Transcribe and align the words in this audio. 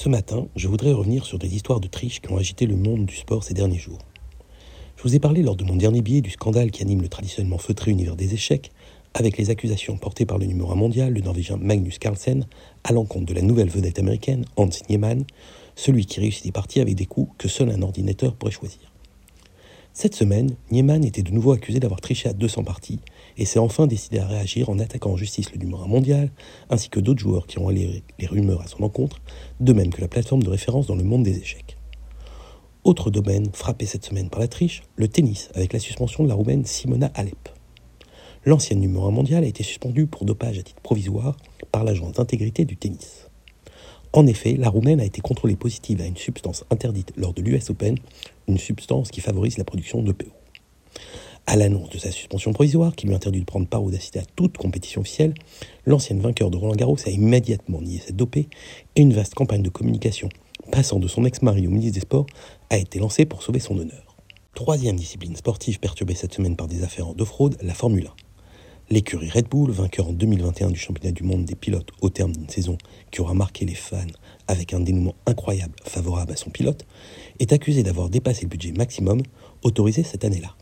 Ce 0.00 0.08
matin, 0.08 0.46
je 0.54 0.68
voudrais 0.68 0.92
revenir 0.92 1.26
sur 1.26 1.40
des 1.40 1.56
histoires 1.56 1.80
de 1.80 1.88
triche 1.88 2.20
qui 2.20 2.30
ont 2.30 2.36
agité 2.36 2.66
le 2.66 2.76
monde 2.76 3.04
du 3.04 3.16
sport 3.16 3.42
ces 3.42 3.52
derniers 3.52 3.80
jours. 3.80 3.98
Je 4.96 5.02
vous 5.02 5.16
ai 5.16 5.18
parlé 5.18 5.42
lors 5.42 5.56
de 5.56 5.64
mon 5.64 5.74
dernier 5.74 6.02
billet 6.02 6.20
du 6.20 6.30
scandale 6.30 6.70
qui 6.70 6.82
anime 6.82 7.02
le 7.02 7.08
traditionnellement 7.08 7.58
feutré 7.58 7.90
univers 7.90 8.14
des 8.14 8.32
échecs, 8.32 8.70
avec 9.12 9.36
les 9.36 9.50
accusations 9.50 9.96
portées 9.96 10.24
par 10.24 10.38
le 10.38 10.46
numéro 10.46 10.70
1 10.70 10.76
mondial, 10.76 11.12
le 11.12 11.20
norvégien 11.20 11.56
Magnus 11.56 11.98
Carlsen, 11.98 12.46
à 12.84 12.92
l'encontre 12.92 13.26
de 13.26 13.34
la 13.34 13.42
nouvelle 13.42 13.70
vedette 13.70 13.98
américaine, 13.98 14.44
Hans 14.54 14.68
Niemann, 14.88 15.24
celui 15.74 16.06
qui 16.06 16.20
réussit 16.20 16.44
des 16.44 16.52
parties 16.52 16.78
avec 16.78 16.94
des 16.94 17.06
coups 17.06 17.32
que 17.36 17.48
seul 17.48 17.68
un 17.68 17.82
ordinateur 17.82 18.36
pourrait 18.36 18.52
choisir. 18.52 18.92
Cette 20.00 20.14
semaine, 20.14 20.54
Niemann 20.70 21.04
était 21.04 21.24
de 21.24 21.32
nouveau 21.32 21.50
accusé 21.50 21.80
d'avoir 21.80 22.00
triché 22.00 22.28
à 22.28 22.32
200 22.32 22.62
parties 22.62 23.00
et 23.36 23.44
s'est 23.44 23.58
enfin 23.58 23.88
décidé 23.88 24.20
à 24.20 24.28
réagir 24.28 24.70
en 24.70 24.78
attaquant 24.78 25.10
en 25.10 25.16
justice 25.16 25.50
le 25.50 25.58
numéro 25.58 25.82
1 25.82 25.88
mondial, 25.88 26.30
ainsi 26.70 26.88
que 26.88 27.00
d'autres 27.00 27.18
joueurs 27.18 27.48
qui 27.48 27.58
ont 27.58 27.66
allé 27.66 28.04
les 28.20 28.26
rumeurs 28.28 28.62
à 28.62 28.68
son 28.68 28.84
encontre, 28.84 29.20
de 29.58 29.72
même 29.72 29.90
que 29.90 30.00
la 30.00 30.06
plateforme 30.06 30.44
de 30.44 30.50
référence 30.50 30.86
dans 30.86 30.94
le 30.94 31.02
monde 31.02 31.24
des 31.24 31.38
échecs. 31.38 31.76
Autre 32.84 33.10
domaine 33.10 33.50
frappé 33.52 33.86
cette 33.86 34.04
semaine 34.04 34.30
par 34.30 34.38
la 34.38 34.46
triche, 34.46 34.84
le 34.94 35.08
tennis, 35.08 35.50
avec 35.56 35.72
la 35.72 35.80
suspension 35.80 36.22
de 36.22 36.28
la 36.28 36.36
Roumaine 36.36 36.64
Simona 36.64 37.10
Alep. 37.14 37.48
L'ancienne 38.44 38.78
numéro 38.78 39.08
1 39.08 39.10
mondial 39.10 39.42
a 39.42 39.48
été 39.48 39.64
suspendue 39.64 40.06
pour 40.06 40.24
dopage 40.24 40.60
à 40.60 40.62
titre 40.62 40.80
provisoire 40.80 41.36
par 41.72 41.82
l'agence 41.82 42.12
d'intégrité 42.12 42.64
du 42.64 42.76
tennis. 42.76 43.27
En 44.12 44.26
effet, 44.26 44.54
la 44.54 44.70
roumaine 44.70 45.00
a 45.00 45.04
été 45.04 45.20
contrôlée 45.20 45.56
positive 45.56 46.00
à 46.00 46.06
une 46.06 46.16
substance 46.16 46.64
interdite 46.70 47.12
lors 47.16 47.34
de 47.34 47.42
l'US 47.42 47.70
Open, 47.70 47.98
une 48.46 48.58
substance 48.58 49.10
qui 49.10 49.20
favorise 49.20 49.58
la 49.58 49.64
production 49.64 50.02
d'EPO. 50.02 50.30
À 51.46 51.56
l'annonce 51.56 51.90
de 51.90 51.98
sa 51.98 52.10
suspension 52.10 52.52
provisoire, 52.52 52.94
qui 52.94 53.06
lui 53.06 53.14
interdit 53.14 53.40
de 53.40 53.44
prendre 53.44 53.66
part 53.66 53.82
ou 53.82 53.90
d'assister 53.90 54.18
à 54.18 54.24
toute 54.36 54.58
compétition 54.58 55.02
officielle, 55.02 55.34
l'ancienne 55.86 56.20
vainqueur 56.20 56.50
de 56.50 56.56
Roland 56.56 56.74
Garros 56.74 56.98
a 57.06 57.10
immédiatement 57.10 57.80
nié 57.80 58.02
cette 58.04 58.16
dopée 58.16 58.48
et 58.96 59.00
une 59.00 59.12
vaste 59.12 59.34
campagne 59.34 59.62
de 59.62 59.70
communication, 59.70 60.28
passant 60.70 60.98
de 60.98 61.08
son 61.08 61.24
ex-mari 61.24 61.66
au 61.66 61.70
ministre 61.70 61.94
des 61.94 62.00
Sports, 62.00 62.26
a 62.70 62.78
été 62.78 62.98
lancée 62.98 63.24
pour 63.24 63.42
sauver 63.42 63.60
son 63.60 63.78
honneur. 63.78 64.16
Troisième 64.54 64.96
discipline 64.96 65.36
sportive 65.36 65.80
perturbée 65.80 66.14
cette 66.14 66.34
semaine 66.34 66.56
par 66.56 66.66
des 66.66 66.82
affaires 66.82 67.14
de 67.14 67.24
fraude, 67.24 67.56
la 67.62 67.74
Formule 67.74 68.06
1. 68.06 68.27
L'écurie 68.90 69.28
Red 69.28 69.48
Bull, 69.48 69.70
vainqueur 69.70 70.08
en 70.08 70.12
2021 70.12 70.70
du 70.70 70.78
championnat 70.78 71.12
du 71.12 71.22
monde 71.22 71.44
des 71.44 71.54
pilotes 71.54 71.90
au 72.00 72.08
terme 72.08 72.32
d'une 72.32 72.48
saison 72.48 72.78
qui 73.10 73.20
aura 73.20 73.34
marqué 73.34 73.66
les 73.66 73.74
fans 73.74 73.98
avec 74.46 74.72
un 74.72 74.80
dénouement 74.80 75.14
incroyable 75.26 75.74
favorable 75.84 76.32
à 76.32 76.36
son 76.36 76.48
pilote, 76.48 76.86
est 77.38 77.52
accusée 77.52 77.82
d'avoir 77.82 78.08
dépassé 78.08 78.44
le 78.44 78.48
budget 78.48 78.72
maximum 78.72 79.20
autorisé 79.62 80.04
cette 80.04 80.24
année-là. 80.24 80.54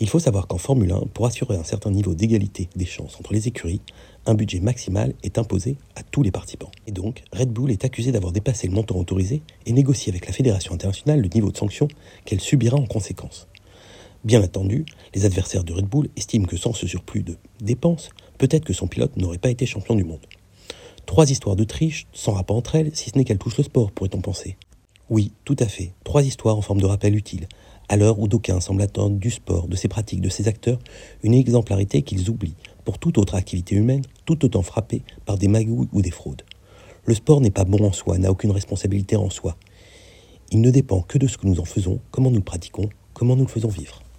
Il 0.00 0.08
faut 0.08 0.18
savoir 0.18 0.48
qu'en 0.48 0.58
Formule 0.58 0.90
1, 0.90 1.02
pour 1.14 1.26
assurer 1.26 1.56
un 1.56 1.62
certain 1.62 1.92
niveau 1.92 2.16
d'égalité 2.16 2.68
des 2.74 2.86
chances 2.86 3.14
entre 3.20 3.32
les 3.32 3.46
écuries, 3.46 3.80
un 4.26 4.34
budget 4.34 4.58
maximal 4.58 5.14
est 5.22 5.38
imposé 5.38 5.76
à 5.94 6.02
tous 6.02 6.24
les 6.24 6.32
participants. 6.32 6.72
Et 6.88 6.90
donc, 6.90 7.22
Red 7.32 7.50
Bull 7.50 7.70
est 7.70 7.84
accusé 7.84 8.10
d'avoir 8.10 8.32
dépassé 8.32 8.66
le 8.66 8.74
montant 8.74 8.96
autorisé 8.96 9.42
et 9.66 9.72
négocie 9.72 10.10
avec 10.10 10.26
la 10.26 10.32
Fédération 10.32 10.74
internationale 10.74 11.20
le 11.20 11.28
niveau 11.28 11.52
de 11.52 11.56
sanction 11.56 11.86
qu'elle 12.24 12.40
subira 12.40 12.76
en 12.76 12.86
conséquence. 12.86 13.46
Bien 14.24 14.42
entendu, 14.42 14.86
les 15.14 15.26
adversaires 15.26 15.64
de 15.64 15.74
Red 15.74 15.84
Bull 15.84 16.08
estiment 16.16 16.46
que 16.46 16.56
sans 16.56 16.72
ce 16.72 16.86
surplus 16.86 17.22
de 17.22 17.36
dépenses, 17.60 18.08
peut-être 18.38 18.64
que 18.64 18.72
son 18.72 18.86
pilote 18.86 19.18
n'aurait 19.18 19.36
pas 19.36 19.50
été 19.50 19.66
champion 19.66 19.94
du 19.94 20.04
monde. 20.04 20.24
Trois 21.04 21.30
histoires 21.30 21.56
de 21.56 21.64
triche, 21.64 22.06
sans 22.14 22.32
rapport 22.32 22.56
entre 22.56 22.74
elles, 22.74 22.96
si 22.96 23.10
ce 23.10 23.18
n'est 23.18 23.24
qu'elles 23.24 23.36
touchent 23.36 23.58
le 23.58 23.64
sport, 23.64 23.92
pourrait-on 23.92 24.22
penser. 24.22 24.56
Oui, 25.10 25.32
tout 25.44 25.56
à 25.58 25.66
fait, 25.66 25.92
trois 26.04 26.22
histoires 26.22 26.56
en 26.56 26.62
forme 26.62 26.80
de 26.80 26.86
rappel 26.86 27.14
utile, 27.14 27.46
à 27.90 27.98
l'heure 27.98 28.18
où 28.18 28.26
d'aucuns 28.26 28.60
semblent 28.60 28.80
attendre 28.80 29.18
du 29.18 29.30
sport, 29.30 29.68
de 29.68 29.76
ses 29.76 29.88
pratiques, 29.88 30.22
de 30.22 30.30
ses 30.30 30.48
acteurs, 30.48 30.78
une 31.22 31.34
exemplarité 31.34 32.00
qu'ils 32.00 32.30
oublient 32.30 32.56
pour 32.86 32.98
toute 32.98 33.18
autre 33.18 33.34
activité 33.34 33.74
humaine, 33.74 34.04
tout 34.24 34.42
autant 34.42 34.62
frappée 34.62 35.02
par 35.26 35.36
des 35.36 35.48
magouilles 35.48 35.88
ou 35.92 36.00
des 36.00 36.10
fraudes. 36.10 36.44
Le 37.04 37.14
sport 37.14 37.42
n'est 37.42 37.50
pas 37.50 37.64
bon 37.64 37.84
en 37.84 37.92
soi, 37.92 38.16
n'a 38.16 38.30
aucune 38.30 38.52
responsabilité 38.52 39.16
en 39.16 39.28
soi. 39.28 39.58
Il 40.50 40.62
ne 40.62 40.70
dépend 40.70 41.02
que 41.02 41.18
de 41.18 41.26
ce 41.26 41.36
que 41.36 41.46
nous 41.46 41.60
en 41.60 41.66
faisons, 41.66 42.00
comment 42.10 42.30
nous 42.30 42.38
le 42.38 42.42
pratiquons, 42.42 42.88
comment 43.12 43.36
nous 43.36 43.44
le 43.44 43.50
faisons 43.50 43.68
vivre. 43.68 44.03